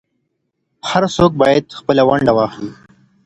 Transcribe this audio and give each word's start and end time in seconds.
هر 0.89 1.03
څوک 1.15 1.31
بايد 1.41 1.65
خپله 1.79 2.03
ونډه 2.07 2.31
واخلي. 2.35 2.71